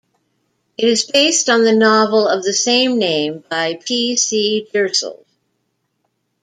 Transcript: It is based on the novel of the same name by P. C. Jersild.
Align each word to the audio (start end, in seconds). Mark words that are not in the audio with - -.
It 0.79 0.85
is 0.89 1.05
based 1.11 1.47
on 1.47 1.63
the 1.63 1.75
novel 1.75 2.27
of 2.27 2.41
the 2.41 2.53
same 2.55 2.97
name 2.97 3.43
by 3.51 3.75
P. 3.85 4.17
C. 4.17 4.67
Jersild. 4.73 5.23